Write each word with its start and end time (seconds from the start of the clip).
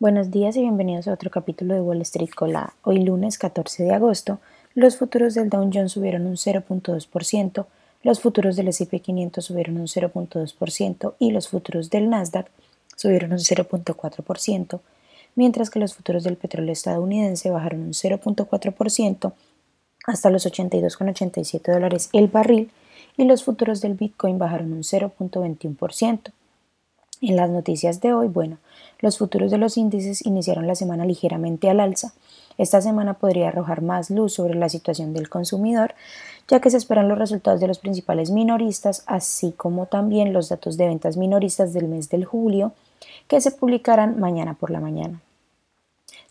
Buenos 0.00 0.30
días 0.30 0.54
y 0.54 0.60
bienvenidos 0.60 1.08
a 1.08 1.12
otro 1.12 1.28
capítulo 1.28 1.74
de 1.74 1.80
Wall 1.80 2.02
Street 2.02 2.30
Colada. 2.30 2.72
Hoy 2.84 3.02
lunes 3.02 3.36
14 3.36 3.82
de 3.82 3.92
agosto, 3.92 4.38
los 4.76 4.96
futuros 4.96 5.34
del 5.34 5.50
Dow 5.50 5.68
Jones 5.74 5.90
subieron 5.90 6.24
un 6.28 6.36
0.2%, 6.36 7.66
los 8.04 8.20
futuros 8.20 8.54
del 8.54 8.68
S&P 8.68 9.00
500 9.00 9.44
subieron 9.44 9.76
un 9.76 9.88
0.2% 9.88 11.14
y 11.18 11.32
los 11.32 11.48
futuros 11.48 11.90
del 11.90 12.10
Nasdaq 12.10 12.46
subieron 12.94 13.32
un 13.32 13.38
0.4%, 13.38 14.80
mientras 15.34 15.68
que 15.68 15.80
los 15.80 15.96
futuros 15.96 16.22
del 16.22 16.36
petróleo 16.36 16.72
estadounidense 16.72 17.50
bajaron 17.50 17.80
un 17.80 17.92
0.4% 17.92 19.32
hasta 20.06 20.30
los 20.30 20.46
82,87 20.46 21.72
dólares 21.72 22.08
el 22.12 22.28
barril 22.28 22.70
y 23.16 23.24
los 23.24 23.42
futuros 23.42 23.80
del 23.80 23.94
Bitcoin 23.94 24.38
bajaron 24.38 24.74
un 24.74 24.84
0.21%. 24.84 26.30
En 27.20 27.36
las 27.36 27.50
noticias 27.50 28.00
de 28.00 28.12
hoy, 28.12 28.28
bueno, 28.28 28.58
los 29.00 29.18
futuros 29.18 29.50
de 29.50 29.58
los 29.58 29.76
índices 29.76 30.24
iniciaron 30.24 30.66
la 30.68 30.76
semana 30.76 31.04
ligeramente 31.04 31.68
al 31.68 31.80
alza. 31.80 32.12
Esta 32.58 32.80
semana 32.80 33.14
podría 33.14 33.48
arrojar 33.48 33.82
más 33.82 34.10
luz 34.10 34.34
sobre 34.34 34.54
la 34.54 34.68
situación 34.68 35.12
del 35.12 35.28
consumidor, 35.28 35.94
ya 36.48 36.60
que 36.60 36.70
se 36.70 36.76
esperan 36.76 37.08
los 37.08 37.18
resultados 37.18 37.60
de 37.60 37.68
los 37.68 37.78
principales 37.78 38.30
minoristas, 38.30 39.02
así 39.06 39.52
como 39.52 39.86
también 39.86 40.32
los 40.32 40.48
datos 40.48 40.76
de 40.76 40.86
ventas 40.86 41.16
minoristas 41.16 41.72
del 41.72 41.88
mes 41.88 42.08
de 42.08 42.24
julio, 42.24 42.72
que 43.26 43.40
se 43.40 43.50
publicarán 43.50 44.18
mañana 44.20 44.54
por 44.54 44.70
la 44.70 44.80
mañana. 44.80 45.20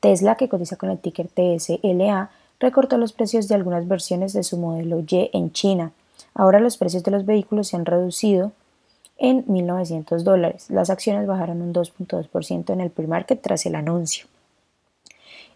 Tesla, 0.00 0.36
que 0.36 0.48
cotiza 0.48 0.76
con 0.76 0.90
el 0.90 0.98
ticker 0.98 1.28
TSLA, 1.28 2.30
recortó 2.58 2.98
los 2.98 3.12
precios 3.12 3.46
de 3.46 3.54
algunas 3.54 3.86
versiones 3.86 4.32
de 4.32 4.42
su 4.42 4.56
modelo 4.56 5.00
Y 5.00 5.30
en 5.32 5.52
China. 5.52 5.92
Ahora 6.34 6.60
los 6.60 6.76
precios 6.76 7.04
de 7.04 7.12
los 7.12 7.24
vehículos 7.24 7.68
se 7.68 7.76
han 7.76 7.86
reducido 7.86 8.52
en 9.22 9.46
1.900 9.46 10.24
dólares. 10.24 10.66
Las 10.68 10.90
acciones 10.90 11.28
bajaron 11.28 11.62
un 11.62 11.72
2.2% 11.72 12.72
en 12.72 12.80
el 12.80 12.90
pre-market 12.90 13.40
tras 13.40 13.64
el 13.66 13.76
anuncio. 13.76 14.26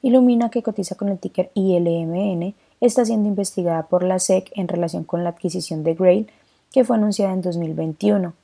Illumina, 0.03 0.51
que 0.51 0.63
cotiza 0.63 0.95
con 0.95 1.09
el 1.09 1.19
ticker 1.19 1.51
ILMN, 1.55 2.55
está 2.81 3.05
siendo 3.05 3.29
investigada 3.29 3.83
por 3.89 4.05
la 4.05 4.21
SEC 4.21 4.53
en 4.55 4.69
relación 4.69 5.03
con 5.03 5.25
la 5.25 5.31
adquisición 5.31 5.83
de 5.83 5.95
Grail, 5.95 6.31
que 6.73 6.85
fue 6.85 6.97
anunciada 6.97 7.33
en 7.33 7.43
2021. 7.43 8.35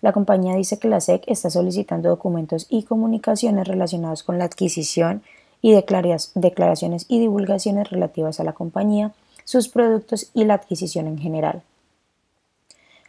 La 0.00 0.12
compañía 0.12 0.56
dice 0.56 0.80
que 0.80 0.88
la 0.88 1.00
SEC 1.00 1.22
está 1.28 1.50
solicitando 1.50 2.08
documentos 2.08 2.66
y 2.68 2.82
comunicaciones 2.82 3.68
relacionados 3.68 4.24
con 4.24 4.38
la 4.38 4.46
adquisición 4.46 5.22
y 5.62 5.72
declaraciones 5.72 7.06
y 7.08 7.20
divulgaciones 7.20 7.90
relativas 7.90 8.40
a 8.40 8.44
la 8.44 8.54
compañía, 8.54 9.12
sus 9.44 9.68
productos 9.68 10.30
y 10.34 10.44
la 10.44 10.54
adquisición 10.54 11.06
en 11.06 11.18
general. 11.18 11.62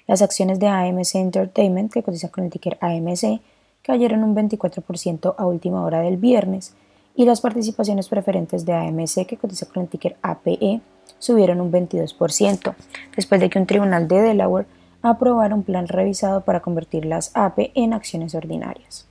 Las 0.07 0.21
acciones 0.21 0.59
de 0.59 0.67
AMC 0.67 1.15
Entertainment, 1.15 1.91
que 1.91 2.03
cotiza 2.03 2.29
con 2.29 2.43
el 2.43 2.51
ticker 2.51 2.77
AMC, 2.81 3.41
cayeron 3.81 4.23
un 4.23 4.35
24% 4.35 5.35
a 5.37 5.45
última 5.45 5.83
hora 5.83 6.01
del 6.01 6.17
viernes 6.17 6.75
y 7.15 7.25
las 7.25 7.41
participaciones 7.41 8.09
preferentes 8.09 8.65
de 8.65 8.73
AMC, 8.73 9.25
que 9.25 9.37
cotiza 9.37 9.67
con 9.67 9.83
el 9.83 9.89
ticker 9.89 10.17
APE, 10.21 10.81
subieron 11.17 11.61
un 11.61 11.71
22%, 11.71 12.75
después 13.15 13.41
de 13.41 13.49
que 13.49 13.59
un 13.59 13.65
tribunal 13.65 14.07
de 14.07 14.21
Delaware 14.21 14.67
aprobara 15.01 15.55
un 15.55 15.63
plan 15.63 15.87
revisado 15.87 16.41
para 16.41 16.61
convertir 16.61 17.05
las 17.05 17.31
APE 17.33 17.71
en 17.75 17.93
acciones 17.93 18.35
ordinarias. 18.35 19.05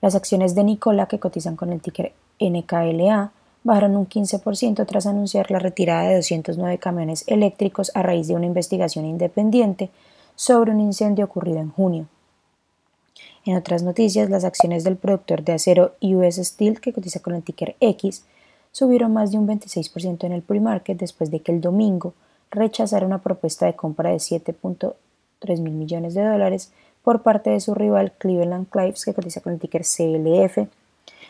Las 0.00 0.14
acciones 0.14 0.54
de 0.54 0.64
Nicola, 0.64 1.06
que 1.06 1.18
cotizan 1.18 1.56
con 1.56 1.72
el 1.72 1.80
ticker 1.80 2.12
NKLA, 2.40 3.32
bajaron 3.66 3.96
un 3.96 4.08
15% 4.08 4.86
tras 4.86 5.06
anunciar 5.06 5.50
la 5.50 5.58
retirada 5.58 6.08
de 6.08 6.14
209 6.14 6.78
camiones 6.78 7.24
eléctricos 7.26 7.90
a 7.94 8.02
raíz 8.02 8.28
de 8.28 8.34
una 8.34 8.46
investigación 8.46 9.04
independiente 9.04 9.90
sobre 10.36 10.70
un 10.70 10.78
incendio 10.78 11.24
ocurrido 11.24 11.58
en 11.58 11.70
junio. 11.70 12.06
En 13.44 13.56
otras 13.56 13.82
noticias, 13.82 14.30
las 14.30 14.44
acciones 14.44 14.84
del 14.84 14.96
productor 14.96 15.42
de 15.42 15.54
acero 15.54 15.94
US 16.00 16.36
Steel, 16.36 16.80
que 16.80 16.92
cotiza 16.92 17.18
con 17.18 17.34
el 17.34 17.42
ticker 17.42 17.74
X, 17.80 18.24
subieron 18.70 19.12
más 19.12 19.32
de 19.32 19.38
un 19.38 19.48
26% 19.48 20.24
en 20.24 20.32
el 20.32 20.42
pre-market 20.42 20.98
después 20.98 21.32
de 21.32 21.40
que 21.40 21.50
el 21.50 21.60
domingo 21.60 22.14
rechazara 22.52 23.04
una 23.04 23.22
propuesta 23.22 23.66
de 23.66 23.74
compra 23.74 24.10
de 24.10 24.18
7.3 24.18 25.60
mil 25.60 25.72
millones 25.72 26.14
de 26.14 26.24
dólares 26.24 26.70
por 27.02 27.22
parte 27.22 27.50
de 27.50 27.58
su 27.58 27.74
rival 27.74 28.12
Cleveland 28.16 28.68
Clives, 28.68 29.04
que 29.04 29.14
cotiza 29.14 29.40
con 29.40 29.54
el 29.54 29.58
ticker 29.58 29.82
CLF, 29.82 30.68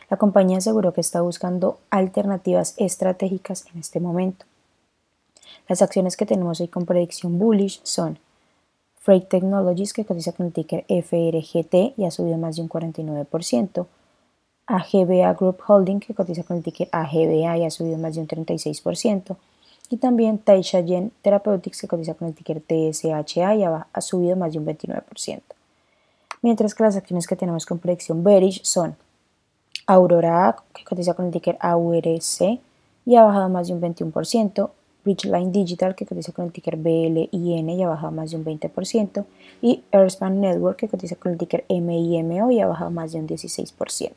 la 0.09 0.17
compañía 0.17 0.59
aseguró 0.59 0.93
que 0.93 1.01
está 1.01 1.21
buscando 1.21 1.79
alternativas 1.91 2.75
estratégicas 2.77 3.65
en 3.73 3.81
este 3.81 4.01
momento. 4.01 4.47
Las 5.69 5.83
acciones 5.83 6.17
que 6.17 6.27
tenemos 6.27 6.61
hoy 6.61 6.69
con 6.69 6.87
predicción 6.87 7.39
bullish 7.39 7.81
son 7.83 8.19
Freight 9.01 9.29
Technologies, 9.29 9.93
que 9.93 10.05
cotiza 10.05 10.33
con 10.33 10.47
el 10.47 10.53
ticker 10.53 10.85
FRGT 10.89 11.99
y 11.99 12.05
ha 12.05 12.11
subido 12.11 12.39
más 12.39 12.57
de 12.57 12.63
un 12.63 12.69
49%, 12.69 13.87
AGBA 14.67 15.33
Group 15.35 15.61
Holding, 15.67 16.01
que 16.01 16.15
cotiza 16.15 16.43
con 16.43 16.57
el 16.57 16.63
ticker 16.63 16.89
AGBA 16.91 17.59
y 17.59 17.65
ha 17.65 17.71
subido 17.71 17.99
más 17.99 18.15
de 18.15 18.21
un 18.21 18.29
36%, 18.29 19.37
y 19.91 19.99
también 19.99 20.39
Taisha 20.39 20.85
Therapeutics, 21.23 21.81
que 21.81 21.89
cotiza 21.89 22.15
con 22.15 22.29
el 22.29 22.35
ticker 22.35 22.61
TSHA 22.61 23.55
y 23.55 23.63
ha 23.65 24.01
subido 24.01 24.37
más 24.37 24.53
de 24.53 24.59
un 24.59 24.67
29%. 24.67 25.41
Mientras 26.43 26.75
que 26.75 26.83
las 26.83 26.97
acciones 26.97 27.27
que 27.27 27.37
tenemos 27.37 27.67
con 27.67 27.79
predicción 27.79 28.25
bearish 28.25 28.63
son 28.65 28.97
Aurora, 29.87 30.57
que 30.75 30.85
cotiza 30.85 31.15
con 31.15 31.27
el 31.27 31.33
ticker 31.33 31.57
AURC 31.61 32.61
y 33.05 33.17
ha 33.17 33.25
bajado 33.25 33.49
más 33.49 33.69
de 33.69 33.75
un 33.75 33.81
21%, 33.81 34.71
Bridgeline 35.05 35.53
Digital, 35.53 35.95
que 35.95 36.05
cotiza 36.05 36.33
con 36.33 36.47
el 36.47 36.53
ticker 36.53 36.77
BLIN 36.77 37.71
y 37.71 37.83
ha 37.85 37.89
bajado 37.89 38.11
más 38.11 38.33
de 38.33 38.37
un 38.37 38.45
20%, 38.45 39.25
y 39.63 39.85
Airspan 39.93 40.41
Network, 40.41 40.77
que 40.77 40.89
cotiza 40.89 41.15
con 41.15 41.31
el 41.33 41.39
ticker 41.39 41.65
MIMO 41.69 42.51
y 42.51 42.61
ha 42.61 42.67
bajado 42.67 42.91
más 42.91 43.13
de 43.13 43.21
un 43.21 43.29
16%. 43.29 44.13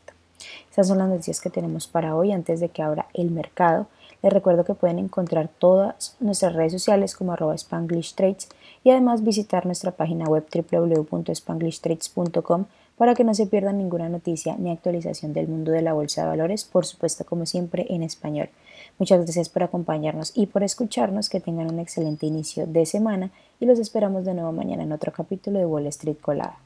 Esas 0.71 0.87
son 0.87 0.97
las 0.97 1.09
noticias 1.09 1.41
que 1.41 1.51
tenemos 1.51 1.87
para 1.87 2.15
hoy 2.15 2.31
antes 2.31 2.59
de 2.59 2.69
que 2.69 2.81
abra 2.81 3.05
el 3.13 3.29
mercado. 3.29 3.85
Les 4.23 4.33
recuerdo 4.33 4.65
que 4.65 4.73
pueden 4.73 4.97
encontrar 4.99 5.49
todas 5.59 6.15
nuestras 6.19 6.53
redes 6.53 6.73
sociales 6.73 7.15
como 7.15 7.31
arroba 7.33 7.55
Spanglish 7.55 8.15
Trades 8.15 8.49
y 8.83 8.89
además 8.89 9.23
visitar 9.23 9.65
nuestra 9.65 9.91
página 9.91 10.25
web 10.25 10.45
www.spanglishtrades.com 10.51 12.65
para 12.99 13.15
que 13.15 13.23
no 13.23 13.33
se 13.33 13.47
pierdan 13.47 13.77
ninguna 13.77 14.09
noticia 14.09 14.57
ni 14.59 14.71
actualización 14.71 15.31
del 15.31 15.47
mundo 15.47 15.71
de 15.71 15.81
la 15.81 15.93
bolsa 15.93 16.23
de 16.23 16.27
valores, 16.27 16.65
por 16.65 16.85
supuesto 16.85 17.23
como 17.23 17.45
siempre 17.45 17.85
en 17.87 18.03
español. 18.03 18.49
Muchas 18.97 19.23
gracias 19.23 19.47
por 19.47 19.63
acompañarnos 19.63 20.33
y 20.35 20.47
por 20.47 20.63
escucharnos, 20.63 21.29
que 21.29 21.39
tengan 21.39 21.73
un 21.73 21.79
excelente 21.79 22.25
inicio 22.25 22.67
de 22.67 22.85
semana 22.85 23.31
y 23.61 23.67
los 23.67 23.79
esperamos 23.79 24.25
de 24.25 24.33
nuevo 24.33 24.51
mañana 24.51 24.83
en 24.83 24.91
otro 24.91 25.13
capítulo 25.13 25.59
de 25.59 25.65
Wall 25.65 25.87
Street 25.87 26.17
Colada. 26.19 26.57